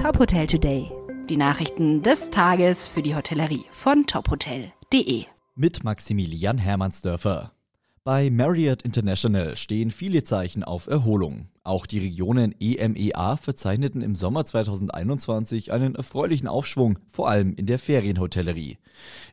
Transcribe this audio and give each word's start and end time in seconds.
Top 0.00 0.18
Hotel 0.18 0.46
Today. 0.46 0.90
Die 1.28 1.36
Nachrichten 1.36 2.02
des 2.02 2.30
Tages 2.30 2.88
für 2.88 3.02
die 3.02 3.14
Hotellerie 3.14 3.66
von 3.70 4.06
tophotel.de. 4.06 5.26
Mit 5.54 5.84
Maximilian 5.84 6.56
Hermannsdörfer. 6.56 7.52
Bei 8.02 8.30
Marriott 8.30 8.80
International 8.80 9.58
stehen 9.58 9.90
viele 9.90 10.24
Zeichen 10.24 10.64
auf 10.64 10.86
Erholung. 10.86 11.48
Auch 11.64 11.84
die 11.84 11.98
Regionen 11.98 12.54
EMEA 12.58 13.36
verzeichneten 13.36 14.00
im 14.00 14.14
Sommer 14.14 14.46
2021 14.46 15.70
einen 15.70 15.94
erfreulichen 15.96 16.48
Aufschwung, 16.48 16.98
vor 17.10 17.28
allem 17.28 17.52
in 17.52 17.66
der 17.66 17.78
Ferienhotellerie. 17.78 18.78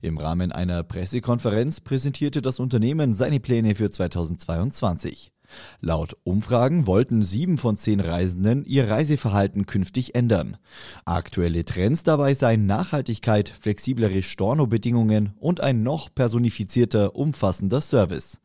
Im 0.02 0.18
Rahmen 0.18 0.52
einer 0.52 0.84
Pressekonferenz 0.84 1.80
präsentierte 1.80 2.42
das 2.42 2.60
Unternehmen 2.60 3.16
seine 3.16 3.40
Pläne 3.40 3.74
für 3.74 3.90
2022. 3.90 5.32
Laut 5.80 6.18
Umfragen 6.24 6.88
wollten 6.88 7.24
sieben 7.24 7.58
von 7.58 7.78
zehn 7.78 8.00
Reisenden 8.00 8.66
ihr 8.66 8.90
Reiseverhalten 8.90 9.66
künftig 9.66 10.16
ändern. 10.16 10.58
Aktuelle 11.06 11.66
Trends 11.66 12.04
dabei 12.04 12.34
seien 12.34 12.66
Nachhaltigkeit, 12.66 13.50
flexiblere 13.50 14.22
Stornobedingungen 14.22 15.34
und 15.40 15.62
ein 15.62 15.84
noch 15.84 16.14
personifizierter, 16.14 17.16
umfassender 17.16 17.82
Service. 17.82 18.40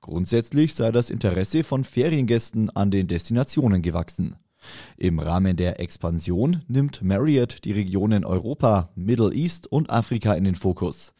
Grundsätzlich 0.00 0.74
sei 0.74 0.92
das 0.92 1.10
Interesse 1.10 1.64
von 1.64 1.84
Feriengästen 1.84 2.70
an 2.70 2.90
den 2.90 3.08
Destinationen 3.08 3.82
gewachsen. 3.82 4.36
Im 4.96 5.18
Rahmen 5.18 5.56
der 5.56 5.80
Expansion 5.80 6.62
nimmt 6.68 7.02
Marriott 7.02 7.64
die 7.64 7.72
Regionen 7.72 8.24
Europa, 8.24 8.90
Middle 8.94 9.32
East 9.32 9.66
und 9.66 9.90
Afrika 9.90 10.34
in 10.34 10.44
den 10.44 10.54
Fokus. 10.54 11.14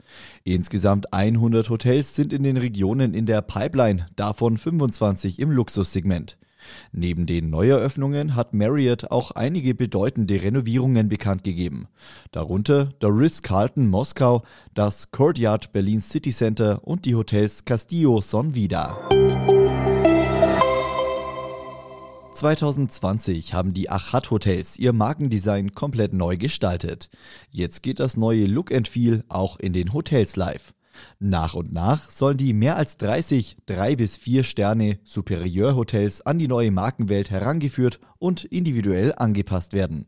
Insgesamt 0.44 1.12
100 1.12 1.70
Hotels 1.70 2.14
sind 2.14 2.32
in 2.32 2.42
den 2.42 2.56
Regionen 2.56 3.14
in 3.14 3.26
der 3.26 3.42
Pipeline, 3.42 4.06
davon 4.16 4.56
25 4.56 5.38
im 5.38 5.50
Luxussegment. 5.50 6.38
Neben 6.92 7.26
den 7.26 7.50
Neueröffnungen 7.50 8.34
hat 8.34 8.52
Marriott 8.54 9.10
auch 9.10 9.30
einige 9.32 9.74
bedeutende 9.74 10.42
Renovierungen 10.42 11.08
bekannt 11.08 11.44
gegeben. 11.44 11.88
Darunter 12.32 12.86
der 13.00 13.10
Ritz-Carlton 13.10 13.88
Moskau, 13.88 14.42
das 14.74 15.10
Courtyard 15.10 15.72
Berlin 15.72 16.00
City 16.00 16.30
Center 16.30 16.86
und 16.86 17.04
die 17.04 17.14
Hotels 17.14 17.64
Castillo 17.64 18.20
Son 18.20 18.54
Vida. 18.54 18.96
2020 22.38 23.52
haben 23.52 23.74
die 23.74 23.90
Achat 23.90 24.30
Hotels 24.30 24.78
ihr 24.78 24.92
Markendesign 24.92 25.74
komplett 25.74 26.12
neu 26.12 26.36
gestaltet. 26.36 27.10
Jetzt 27.50 27.82
geht 27.82 27.98
das 27.98 28.16
neue 28.16 28.46
Look 28.46 28.72
and 28.72 28.86
Feel 28.86 29.24
auch 29.28 29.58
in 29.58 29.72
den 29.72 29.92
Hotels 29.92 30.36
live. 30.36 30.72
Nach 31.18 31.54
und 31.54 31.72
nach 31.72 32.08
sollen 32.10 32.36
die 32.36 32.52
mehr 32.52 32.76
als 32.76 32.96
30 32.96 33.56
3 33.66 33.96
bis 33.96 34.16
4 34.16 34.44
Sterne 34.44 35.00
Superieur-Hotels 35.02 36.20
an 36.20 36.38
die 36.38 36.48
neue 36.48 36.70
Markenwelt 36.70 37.30
herangeführt 37.30 37.98
und 38.18 38.44
individuell 38.44 39.14
angepasst 39.16 39.72
werden. 39.72 40.06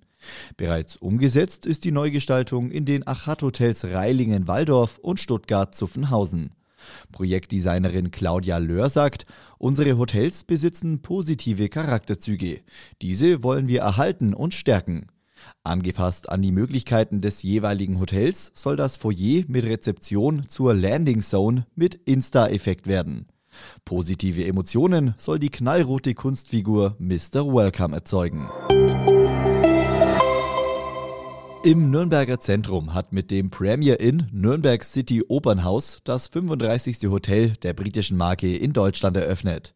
Bereits 0.56 0.96
umgesetzt 0.96 1.66
ist 1.66 1.84
die 1.84 1.92
Neugestaltung 1.92 2.70
in 2.70 2.84
den 2.84 3.06
Achat-Hotels 3.06 3.86
Reilingen-Walldorf 3.86 4.98
und 4.98 5.18
Stuttgart-Zuffenhausen. 5.18 6.50
Projektdesignerin 7.12 8.10
Claudia 8.10 8.58
Löhr 8.58 8.88
sagt, 8.88 9.26
unsere 9.58 9.98
Hotels 9.98 10.44
besitzen 10.44 11.02
positive 11.02 11.68
Charakterzüge. 11.68 12.60
Diese 13.02 13.42
wollen 13.42 13.68
wir 13.68 13.80
erhalten 13.80 14.34
und 14.34 14.54
stärken. 14.54 15.06
Angepasst 15.64 16.28
an 16.28 16.42
die 16.42 16.52
Möglichkeiten 16.52 17.20
des 17.20 17.42
jeweiligen 17.42 18.00
Hotels 18.00 18.52
soll 18.54 18.76
das 18.76 18.96
Foyer 18.96 19.44
mit 19.48 19.64
Rezeption 19.64 20.48
zur 20.48 20.74
Landing 20.74 21.22
Zone 21.22 21.66
mit 21.74 21.94
Insta-Effekt 21.94 22.86
werden. 22.86 23.26
Positive 23.84 24.44
Emotionen 24.44 25.14
soll 25.18 25.38
die 25.38 25.50
knallrote 25.50 26.14
Kunstfigur 26.14 26.96
Mr. 26.98 27.46
Welcome 27.46 27.94
erzeugen. 27.94 28.48
Im 31.62 31.90
Nürnberger 31.90 32.40
Zentrum 32.40 32.94
hat 32.94 33.12
mit 33.12 33.30
dem 33.30 33.50
Premier 33.50 34.00
Inn 34.00 34.26
Nürnberg 34.32 34.82
City 34.82 35.22
Opernhaus 35.28 35.98
das 36.04 36.26
35. 36.28 37.10
Hotel 37.10 37.50
der 37.62 37.74
britischen 37.74 38.16
Marke 38.16 38.56
in 38.56 38.72
Deutschland 38.72 39.18
eröffnet. 39.18 39.74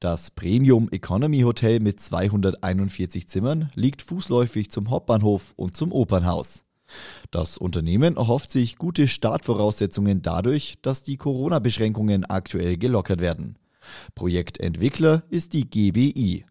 Das 0.00 0.32
Premium 0.32 0.88
Economy 0.90 1.42
Hotel 1.42 1.78
mit 1.78 2.00
241 2.00 3.28
Zimmern 3.28 3.70
liegt 3.76 4.02
fußläufig 4.02 4.72
zum 4.72 4.90
Hauptbahnhof 4.90 5.52
und 5.54 5.76
zum 5.76 5.92
Opernhaus. 5.92 6.64
Das 7.30 7.58
Unternehmen 7.58 8.16
erhofft 8.16 8.50
sich 8.50 8.76
gute 8.76 9.06
Startvoraussetzungen 9.06 10.22
dadurch, 10.22 10.78
dass 10.82 11.04
die 11.04 11.16
Corona-Beschränkungen 11.16 12.24
aktuell 12.24 12.76
gelockert 12.76 13.20
werden. 13.20 13.56
Projektentwickler 14.16 15.22
ist 15.30 15.52
die 15.52 15.70
GBI. 15.70 16.44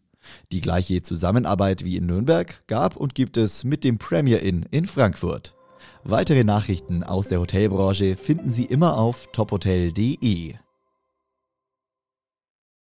Die 0.51 0.61
gleiche 0.61 1.01
Zusammenarbeit 1.01 1.83
wie 1.83 1.97
in 1.97 2.05
Nürnberg 2.05 2.63
gab 2.67 2.95
und 2.95 3.15
gibt 3.15 3.37
es 3.37 3.63
mit 3.63 3.83
dem 3.83 3.97
Premier 3.97 4.41
Inn 4.41 4.65
in 4.71 4.85
Frankfurt. 4.85 5.55
Weitere 6.03 6.43
Nachrichten 6.43 7.03
aus 7.03 7.27
der 7.27 7.39
Hotelbranche 7.39 8.15
finden 8.15 8.49
Sie 8.49 8.65
immer 8.65 8.97
auf 8.97 9.27
tophotel.de. 9.31 10.55